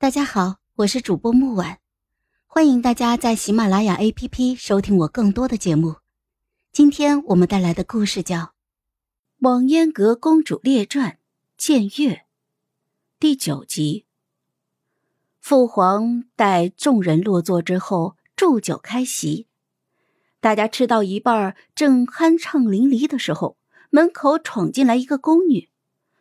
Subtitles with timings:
[0.00, 1.76] 大家好，我是主播木婉，
[2.46, 5.96] 欢迎大家在喜马拉雅 APP 收听我更多的节目。
[6.72, 8.36] 今天我们带来的故事叫
[9.40, 11.10] 《网烟阁公主列传·
[11.58, 12.14] 剑月》
[13.18, 14.06] 第九集。
[15.38, 19.48] 父皇待众人落座之后，祝酒开席。
[20.40, 23.58] 大家吃到一半，正酣畅淋漓的时候，
[23.90, 25.68] 门口闯进来一个宫女。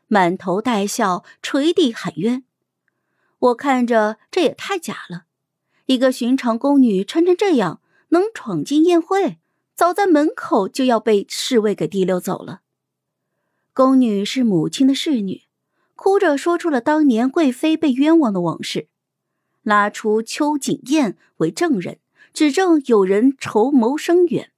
[0.08, 2.44] 满头带笑，垂地喊冤。
[3.40, 5.24] 我看着这也太假了，
[5.86, 9.38] 一个寻常宫女穿成这样，能闯进宴会，
[9.74, 12.62] 早在门口就要被侍卫给提溜走了。
[13.74, 15.44] 宫女是母亲的侍女，
[15.96, 18.90] 哭着说出了当年贵妃被冤枉的往事，
[19.64, 22.00] 拉出邱景燕为证人，
[22.34, 24.52] 指证有人筹谋生远，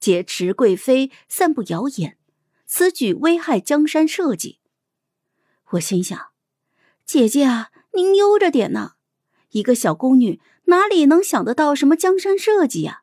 [0.00, 2.16] 劫持贵妃，散布谣言，
[2.64, 4.58] 此举危害江山社稷。
[5.70, 6.28] 我心想
[7.04, 8.92] ：“姐姐啊，您悠着点呢。
[9.50, 13.02] 一个小宫女哪里能想得到什么江山社稷呀？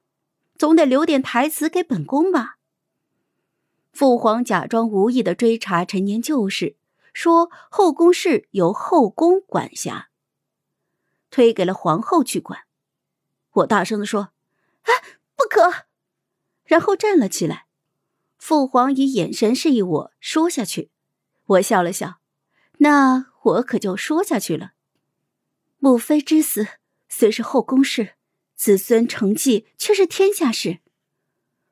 [0.55, 2.57] 总得留点台词给本宫吧。”
[3.91, 6.75] 父皇假装无意的追查陈年旧事，
[7.13, 10.09] 说后宫事由后宫管辖，
[11.29, 12.61] 推给了皇后去管。
[13.51, 14.29] 我大声的说
[14.83, 14.89] ：“啊，
[15.35, 15.85] 不可！”
[16.65, 17.65] 然后站了起来。
[18.37, 20.91] 父皇以眼神示意我说下去。
[21.45, 22.19] 我笑了笑。
[22.79, 24.71] 那我可就说下去了。
[25.83, 26.65] 母妃之死
[27.09, 28.13] 虽是后宫事，
[28.55, 30.79] 子孙承继却是天下事。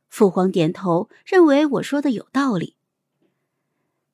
[0.09, 2.76] 父皇点头，认为我说的有道理。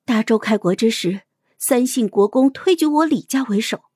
[0.04, 1.22] 大周开国之时，
[1.58, 3.86] 三姓国公推举我李家为首，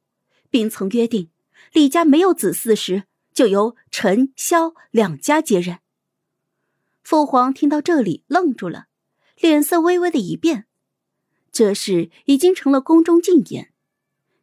[0.50, 1.31] 并曾约定，
[1.72, 5.78] 李家没有子嗣时，就由陈、萧两家接任。
[7.05, 8.87] 父皇听到这里，愣住了，
[9.39, 10.66] 脸色微微的一变。
[11.53, 13.72] 这事已经成了宫中禁言，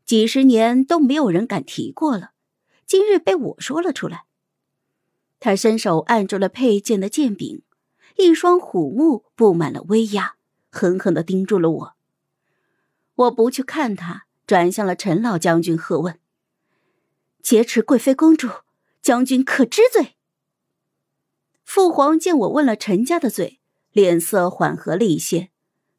[0.10, 2.32] 几十年都没有人敢提过了，
[2.88, 4.26] 今日被我说了出来。
[5.40, 7.62] 他伸手按住了佩剑的剑柄，
[8.18, 10.34] 一双虎目布满了威压，
[10.72, 11.96] 狠狠的盯住了我。
[13.14, 16.20] 我不去看他，转向了陈老将军，喝问
[17.44, 18.50] ：“劫持贵妃公主，
[19.04, 20.16] 将军可知罪？”
[21.64, 23.60] 父皇见我问了陈家的罪，
[23.92, 25.52] 脸色缓和了一些。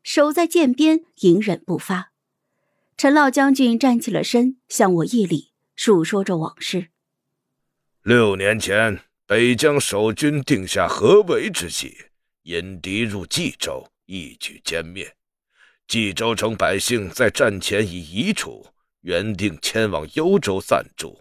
[0.02, 2.09] 手在剑边，隐忍不发。
[3.00, 6.88] 陈老将军站起了身，向我一礼，述说着往事。
[8.02, 11.96] 六年前，北疆守军定下合围之计，
[12.42, 15.16] 引敌入冀州，一举歼灭。
[15.86, 18.66] 冀州城百姓在战前已移除，
[19.00, 21.18] 原定迁往幽州暂住。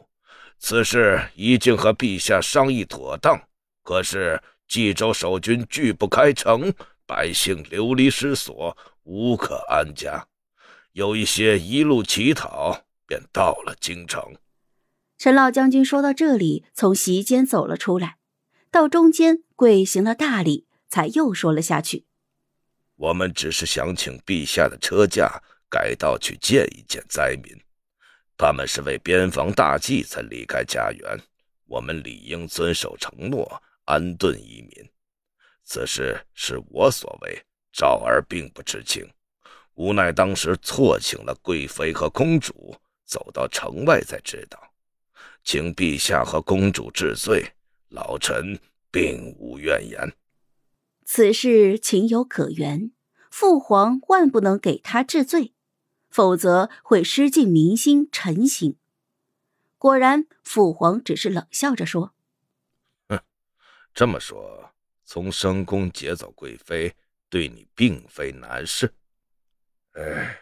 [0.57, 3.41] 此事已经和陛下商议妥当，
[3.83, 6.73] 可是冀州守军拒不开城。
[7.05, 10.27] 百姓流离失所，无可安家，
[10.93, 14.35] 有一些一路乞讨，便到了京城。
[15.17, 18.17] 陈老将军说到这里，从席间走了出来，
[18.71, 22.05] 到中间跪行了大礼，才又说了下去
[22.95, 27.53] ：“我们只是想请陛下的车驾改道去见一见灾民，
[28.37, 31.19] 他们是为边防大计才离开家园，
[31.65, 34.89] 我们理应遵守承诺，安顿移民。”
[35.65, 39.07] 此事是我所为，赵儿并不知情，
[39.79, 42.75] 无奈当时错请了贵妃和公主，
[43.05, 44.61] 走到城外才知道，
[45.41, 47.53] 请陛下和公主治罪，
[47.87, 48.59] 老臣
[48.91, 50.11] 并无怨言。
[51.05, 52.91] 此事情有可原，
[53.31, 55.53] 父皇万不能给他治罪，
[56.09, 58.75] 否则会失尽民心、臣心。
[59.77, 62.13] 果然，父皇只是冷笑着说
[63.07, 63.21] ：“哼，
[63.93, 64.71] 这么说。”
[65.05, 66.93] 从深宫劫走贵妃，
[67.29, 68.93] 对你并非难事。
[69.99, 70.39] 哎，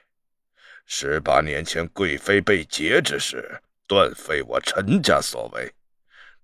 [0.85, 5.73] 十八年前贵妃被劫之事，断非我陈家所为。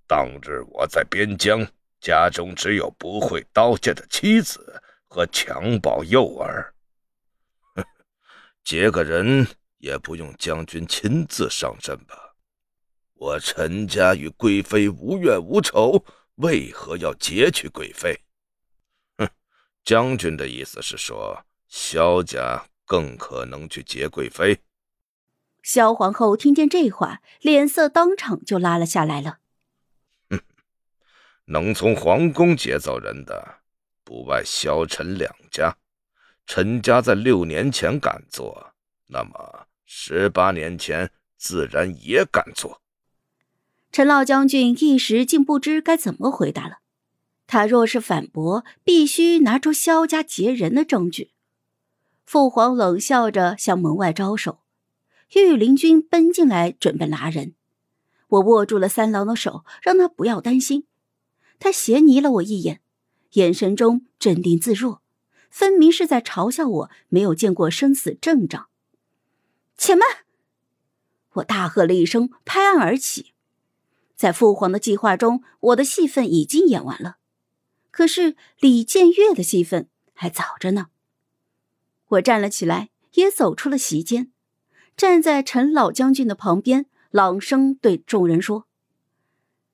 [0.08, 1.64] 当日我在边疆，
[2.02, 6.74] 家中只有不会刀剑的妻子和襁褓幼儿。
[7.76, 7.86] 哼，
[8.66, 9.48] 劫个人
[9.78, 12.34] 也不用将军亲自上阵吧？
[13.14, 16.04] 我陈家与贵妃无怨无仇。
[16.38, 18.20] 为何要劫取贵妃？
[19.20, 19.30] 哼，
[19.84, 24.60] 将军的意思是说，萧家更可能去劫贵妃。
[25.62, 29.40] 萧皇后听见这话，脸色当场就拉了下来了。
[30.30, 30.42] 哼，
[31.46, 33.60] 能从皇宫劫走人的，
[34.04, 35.78] 不外萧陈两家。
[36.46, 38.74] 陈家在六年前敢做，
[39.08, 42.82] 那么十八年前自然也敢做。
[43.94, 46.80] 陈老将军一时竟不知该怎么回答了。
[47.48, 51.32] 他若是反驳，必须拿出萧家劫人的证据。
[52.26, 54.60] 父皇冷笑着向门外招手，
[55.36, 57.54] 御林军奔进来准备拿人，
[58.28, 60.86] 我握住了三郎的手，让他不要担心。
[61.60, 62.82] 他斜睨了我一眼，
[63.34, 65.02] 眼神中镇定自若，
[65.50, 68.68] 分明是在嘲笑我没有见过生死阵仗。
[69.78, 70.08] 且慢！
[71.34, 73.34] 我大喝了一声，拍案而起。
[74.16, 77.18] 在父皇的计划中，我的戏份已经演完了，
[77.92, 80.88] 可是李建岳的戏份还早着呢。
[82.08, 84.32] 我站了起来，也走出了席间，
[84.96, 88.68] 站在陈老将军的旁边，朗声对众人说：“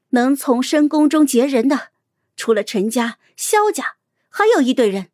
[0.09, 1.91] 能从深宫中劫人的，
[2.35, 3.97] 除了陈家、萧家，
[4.29, 5.09] 还有一队人。”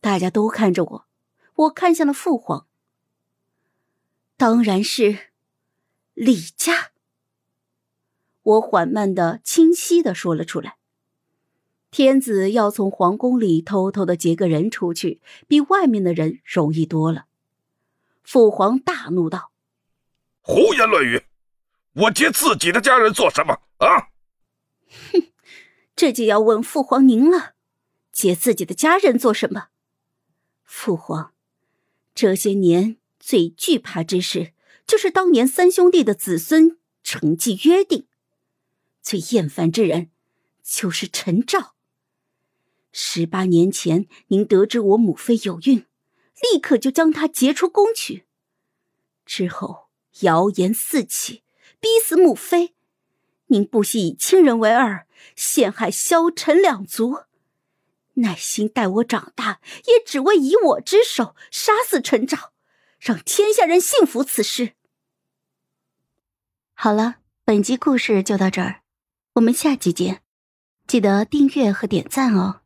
[0.00, 1.06] 大家都看着我，
[1.54, 2.66] 我看向了父皇。
[4.36, 5.30] 当然是
[6.12, 6.90] 李家。
[8.42, 10.76] 我缓慢的、清晰的说了出来。
[11.96, 17.26] 天子要从皇宫里偷偷的劫个人出去，比外面的人容易多了。
[18.24, 19.52] 父皇大怒道
[20.42, 21.22] ：“胡言乱语！
[21.92, 24.08] 我劫自己的家人做什么啊？”
[25.12, 25.30] 哼，
[25.94, 27.54] 这就要问父皇您了，
[28.10, 29.68] 劫自己的家人做什么？
[30.64, 31.32] 父皇，
[32.12, 34.52] 这些年最惧怕之事，
[34.84, 38.08] 就是当年三兄弟的子孙承继约定；
[39.00, 40.10] 最厌烦之人，
[40.64, 41.73] 就是陈照。
[42.96, 45.84] 十八年前，您得知我母妃有孕，
[46.52, 48.24] 立刻就将她劫出宫去。
[49.26, 49.88] 之后
[50.20, 51.42] 谣言四起，
[51.80, 52.74] 逼死母妃。
[53.46, 57.24] 您不惜以亲人为饵，陷害萧陈两族，
[58.14, 62.52] 耐心待我长大，也只为以我之手杀死陈昭，
[63.00, 64.74] 让天下人信服此事。
[66.74, 68.82] 好了，本集故事就到这儿，
[69.32, 70.22] 我们下集见，
[70.86, 72.60] 记得订阅和点赞哦。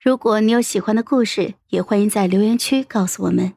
[0.00, 3.54] 如果你有喜欢的故事，也欢迎在留言区告诉我们。